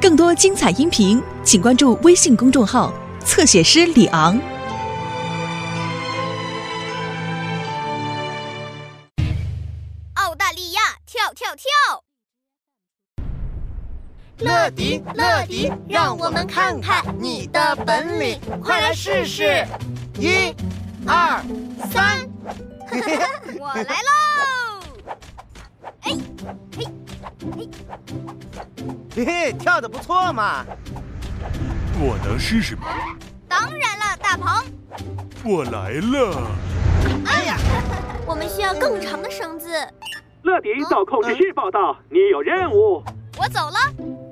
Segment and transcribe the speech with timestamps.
[0.00, 2.92] 更多精彩音频，请关注微信公众号
[3.24, 4.38] “侧写师李昂”。
[10.14, 11.64] 澳大利亚跳跳跳！
[14.38, 19.64] 乐迪，乐迪，让我们看看你的本领，快来试试！
[20.18, 20.54] 一、
[21.06, 21.42] 二、
[21.90, 22.28] 三，
[23.58, 24.73] 我来喽！
[26.76, 26.86] 嘿，
[27.56, 27.68] 嘿，
[29.14, 30.64] 嘿嘿，跳的不错嘛！
[31.98, 32.86] 我能试试吗？
[33.48, 34.64] 当然了，大鹏。
[35.44, 36.50] 我来了。
[37.26, 37.56] 哎呀，
[38.26, 39.68] 我们需要更长的绳子。
[40.42, 43.02] 乐迪到控制室报道，你有任务。
[43.38, 43.76] 我走了，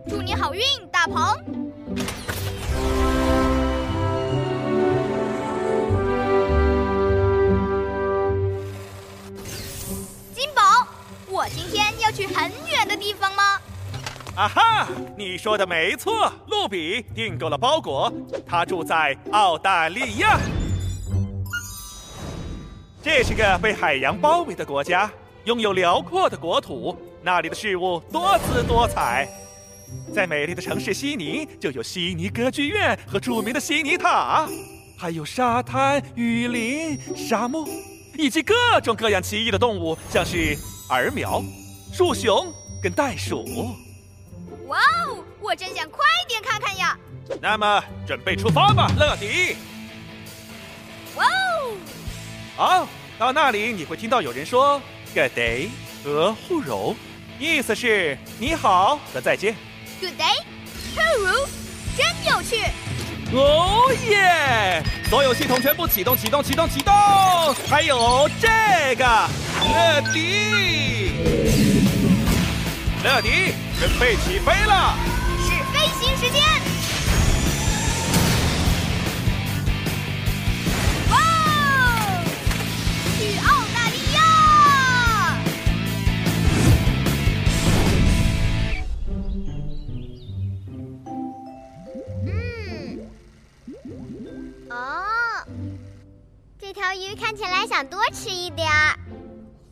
[0.09, 1.62] 祝你好运，大鹏。
[11.43, 13.43] 我今天要去很远的地方吗？
[14.37, 14.89] 啊哈！
[15.19, 18.13] 你说的没错，露比订购了包裹，
[18.47, 20.39] 他住在澳大利亚。
[23.03, 25.11] 这是个被海洋包围的国家，
[25.43, 29.29] 拥有辽阔的国土，那里的事物多姿多彩。
[30.15, 34.49] 在美丽的城市悉尼，就有悉尼歌剧院和著名的悉尼塔，
[34.97, 37.69] 还有沙滩、雨林、沙漠，
[38.17, 40.57] 以及各种各样奇异的动物，像是
[40.93, 41.43] 儿苗、
[41.91, 43.75] 树熊跟袋鼠。
[44.67, 45.25] 哇哦！
[45.41, 46.99] 我真想快点看看呀。
[47.41, 49.57] 那么，准备出发吧，乐迪。
[51.17, 51.77] 哇哦！
[52.57, 54.83] 好，到那里你会听到有人说
[55.15, 55.71] “Good day”
[56.05, 56.95] 和 “Hello”，
[57.39, 59.57] 意思是你好和再见。
[59.99, 61.49] Good day，hello，
[61.97, 62.67] 真有趣。
[63.35, 64.83] 哦耶！
[65.09, 66.93] 所有系统全部启动，启动，启动，启动！
[67.67, 70.82] 还有这个，乐迪，
[73.03, 74.97] 乐迪，准备起飞了！
[75.41, 76.41] 是飞行时间。
[81.11, 82.25] 哇哦！
[83.19, 84.17] 去澳大利亚！
[92.25, 92.31] 嗯，
[94.71, 95.05] 哦，
[96.61, 98.97] 这条鱼看起来想多吃一点儿。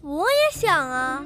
[0.02, 1.24] 我也想啊。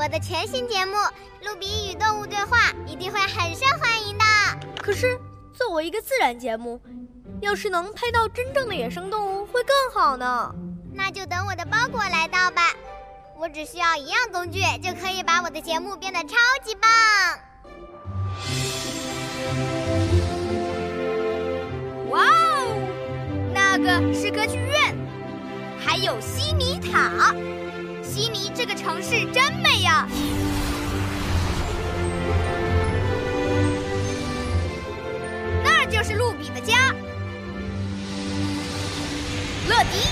[0.00, 0.96] 我的全新节目
[1.44, 2.56] 《露比与动物对话》
[2.86, 4.24] 一定会很受欢迎的。
[4.82, 5.20] 可是，
[5.52, 6.80] 作为一个自然节目，
[7.42, 10.54] 要是能拍到真正的野生动物，会更好呢。
[10.94, 12.72] 那就等我的包裹来到吧。
[13.36, 16.34] 我只需要一样工具，就可以把我的节目变得超
[16.64, 16.90] 级棒。
[22.08, 22.78] 哇哦，
[23.52, 24.96] 那个是歌剧院，
[25.78, 27.34] 还有悉尼塔。
[28.20, 30.06] 悉尼这个城市真美呀！
[35.64, 36.94] 那就是露比的家。
[39.70, 40.06] 乐迪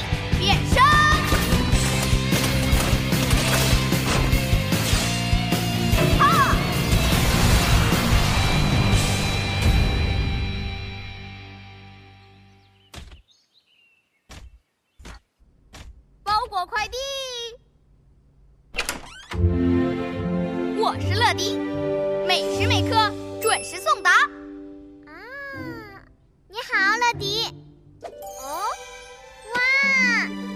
[27.09, 27.43] 好，乐迪。
[28.03, 28.61] 哦，
[29.55, 29.61] 哇，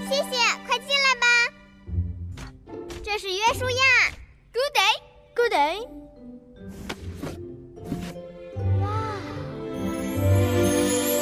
[0.06, 0.36] 谢谢，
[0.66, 1.26] 快进来吧。
[3.02, 3.82] 这是约书亚。
[4.52, 5.00] Good day。
[5.34, 5.88] Good day。
[8.82, 8.86] 哇，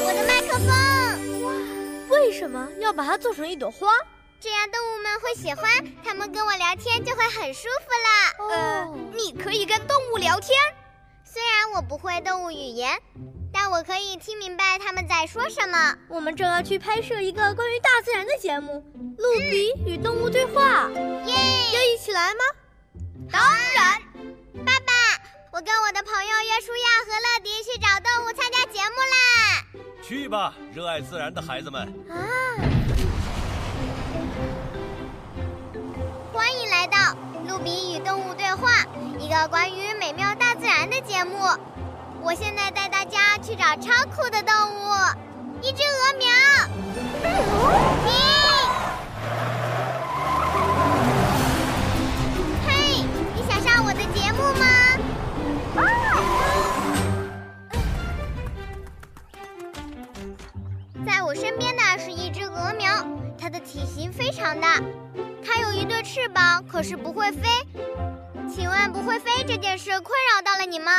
[0.04, 0.66] 我的麦克风。
[1.44, 1.46] 哇，
[2.08, 3.86] 为什么要把它做成一朵花？
[4.40, 8.34] 这样动物们会喜欢，它们跟我聊天就会很舒服啦。
[8.48, 10.58] 呃，你可以跟动物聊天，
[11.24, 13.00] 虽然我不会动物语言，
[13.52, 15.96] 但我可以听明白他们在说什么。
[16.08, 18.84] 我们正要去拍摄一个关于大自然的节目
[19.22, 20.86] 《露比与动物对话》，
[21.26, 21.34] 耶！
[21.74, 22.40] 要一起来吗？
[23.30, 24.00] 当然。
[24.64, 24.92] 爸爸，
[25.52, 29.64] 我跟我的朋友约书亚和乐迪去找动物参加节目啦！
[30.02, 31.82] 去吧，热爱自然的孩子们！
[32.08, 32.14] 啊！
[36.32, 36.98] 欢迎来到
[37.48, 38.70] 《露比与动物对话》，
[39.18, 41.36] 一个关于美妙大自然的节目。
[42.22, 44.92] 我现在带大家去找超酷的动物，
[45.62, 46.28] 一只鹅苗。
[52.66, 54.66] 嘿，你想上我的节目吗？
[61.06, 62.92] 在我身边的是一只鹅苗，
[63.38, 64.78] 它的体型非常大，
[65.42, 67.48] 它有一对翅膀，可是不会飞。
[68.52, 70.92] 请问不会飞这件事困扰到了你吗？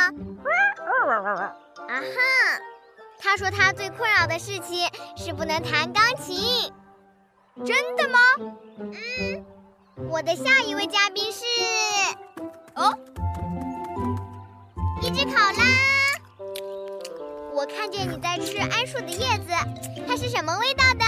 [1.88, 2.02] 啊哈，
[3.18, 6.72] 他说他最困扰的事情是不能弹钢琴。
[7.66, 8.18] 真的吗？
[8.78, 9.44] 嗯，
[10.08, 11.44] 我的下一位嘉宾是
[12.74, 12.96] 哦，
[15.02, 15.62] 一只考拉。
[17.52, 19.52] 我看见你在吃桉树的叶子，
[20.08, 21.04] 它是什么味道的？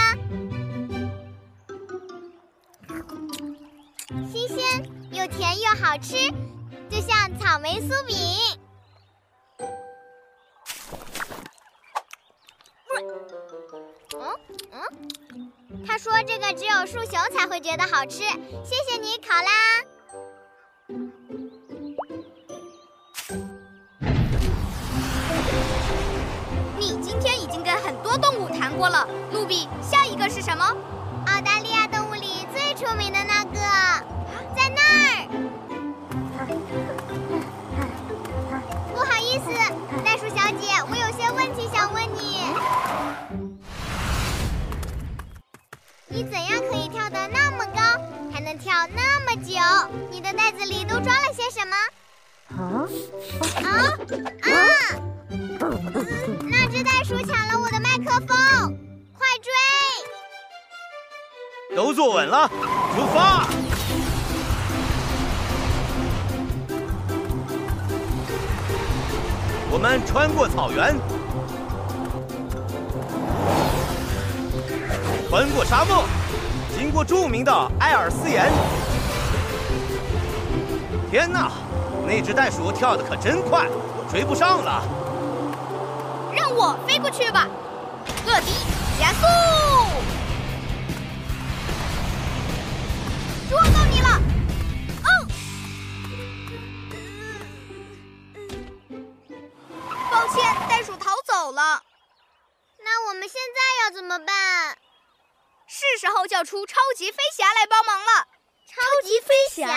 [5.37, 6.31] 甜又好吃，
[6.89, 8.15] 就像草莓酥饼。
[14.17, 14.39] 嗯
[14.71, 14.81] 嗯，
[15.85, 18.19] 他说这个只有树熊才会觉得好吃。
[18.63, 19.51] 谢谢你，考拉。
[26.79, 30.65] 你今天已经跟很多动物谈过了，露比，下一个是什么？
[31.27, 33.59] 澳大利亚动物里最出名的那个，
[34.55, 35.27] 在那儿。
[38.93, 39.47] 不好意思，
[40.03, 42.21] 袋鼠小姐，我有些问题想问你。
[46.07, 47.81] 你怎样可以跳得那么高，
[48.31, 49.59] 还能跳那么久？
[50.09, 51.75] 你的袋子里都装了些什么？
[52.55, 52.87] 啊
[53.65, 53.67] 啊
[54.43, 54.47] 啊！
[56.47, 58.77] 那只袋鼠抢了我的麦克风，
[59.17, 59.51] 快追！
[61.75, 63.47] 都坐稳了，出发！
[69.75, 70.95] 我们穿过草原，
[75.29, 76.05] 穿过沙漠，
[76.77, 77.51] 经过著名的
[77.81, 78.49] 埃尔斯岩。
[81.11, 81.51] 天哪，
[82.07, 84.81] 那只袋鼠跳的可真快，我追不上了。
[86.33, 87.45] 让我飞过去吧，
[88.25, 88.53] 乐迪，
[88.97, 89.27] 加速！
[93.49, 94.21] 捉到你了！
[103.53, 104.77] 在要怎么办？
[105.67, 108.27] 是时候叫出超级飞侠来帮忙了。
[108.67, 109.67] 超级飞侠，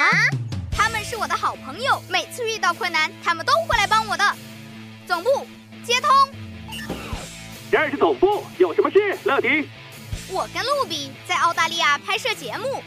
[0.70, 4.36] 他们是我的好朋友，每次遇到困难，他们都会来帮我的。
[5.06, 5.46] 总部
[5.84, 6.10] 接通。
[7.70, 9.68] 这儿是总部，有什么事，乐迪？
[10.30, 12.82] 我跟露比在澳大利亚拍摄节目，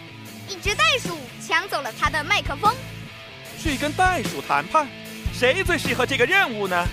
[0.48, 2.74] 一只袋鼠抢走了他的麦克风。
[3.60, 4.88] 去跟袋鼠谈判，
[5.34, 6.86] 谁最适合这个任务呢？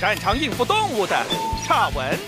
[0.00, 1.26] 擅长应付动物的
[1.66, 2.18] 差文。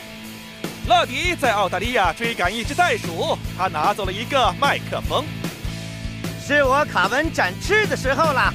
[0.88, 5.24] 乐迪在澳大利亚追赶一只袋鼠，他拿走了一个麦克风。
[6.44, 8.52] 是我卡文展翅的时候了。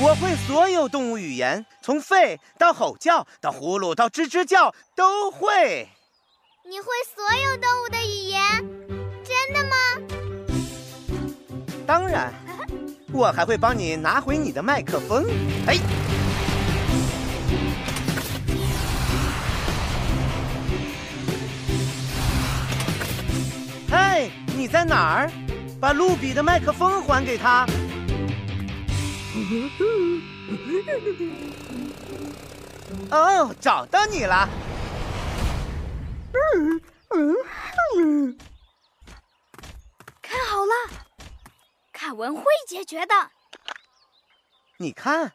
[0.00, 5.88] 我会所有动物语言，从吠到吼叫，到呼噜到吱吱叫，都会。
[6.64, 8.40] 你会所有动物的语言？
[9.22, 9.76] 真的吗？
[11.86, 12.32] 当然，
[13.12, 15.24] 我还会帮你拿回你的麦克风。
[15.66, 15.78] 哎，
[23.90, 25.30] 嗨，你在哪儿？
[25.80, 27.66] 把露比的麦克风还给他。
[33.10, 34.48] 哦，找到你了。
[40.22, 40.72] 看好了，
[41.92, 43.14] 卡文会解决的。
[44.78, 45.32] 你看，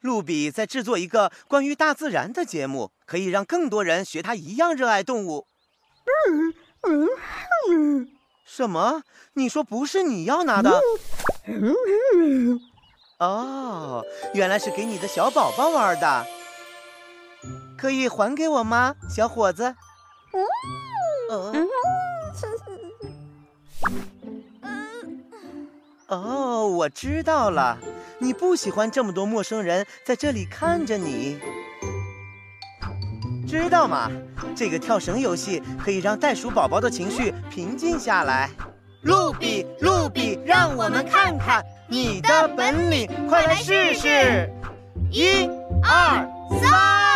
[0.00, 5.46] 露比在制作一个关于大自然的节目，可以让更多人学他一样热爱动物。
[8.44, 9.02] 什么？
[9.34, 10.80] 你说不是你要拿的？
[13.18, 16.26] 哦，原来是给你的小宝宝玩的。
[17.76, 19.74] 可以还给我吗，小伙子？
[21.30, 21.52] 哦。
[26.06, 27.76] 哦，我知道了，
[28.18, 31.38] 你不喜欢这么多陌生人在这里看着你，
[33.46, 34.10] 知道吗？
[34.56, 38.48] 这个跳绳游戏可以让袋鼠宝宝的情绪平静下来。
[39.02, 44.52] 露比，露比，让我们看看你的本领，快来试试！
[45.10, 45.48] 一、
[45.82, 46.28] 二、
[46.60, 47.07] 三，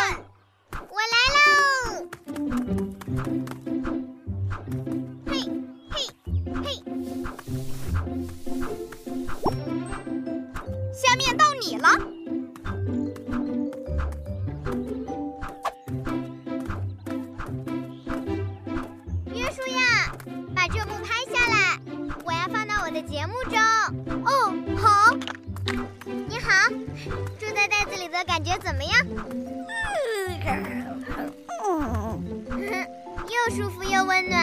[33.49, 34.41] 又舒服又温暖。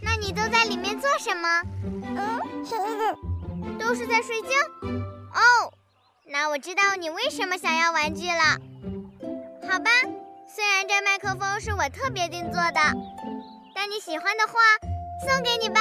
[0.00, 1.62] 那你都在里面做什么？
[2.16, 2.40] 嗯
[3.78, 4.48] 都是在睡觉。
[5.34, 5.72] 哦，
[6.24, 8.58] 那我知道你为什么想要玩具了。
[9.68, 9.90] 好吧，
[10.46, 12.80] 虽然这麦克风是我特别定做的，
[13.74, 14.54] 但你喜欢的话，
[15.26, 15.80] 送给你吧。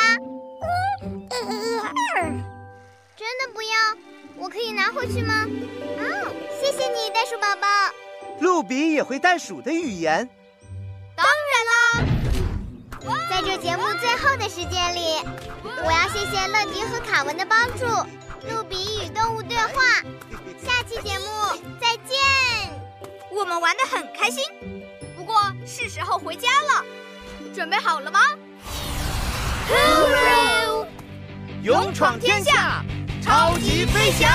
[3.15, 3.77] 真的不要？
[4.37, 5.45] 我可以拿回去吗？
[5.47, 7.67] 嗯，谢谢你，袋鼠宝宝。
[8.39, 10.27] 露比也会袋鼠的语言。
[11.15, 11.25] 当。
[13.29, 15.23] 在这节目最后的时间里，
[15.63, 17.85] 我要谢谢乐迪和卡文的帮助。
[18.49, 20.01] 露比与动物对话，
[20.63, 21.25] 下期节目
[21.81, 22.17] 再见。
[23.31, 24.43] 我们玩的很开心，
[25.15, 25.35] 不过
[25.65, 26.85] 是时候回家了。
[27.53, 28.19] 准备好了吗？
[31.63, 32.83] 勇闯天下，
[33.21, 34.29] 超级飞侠。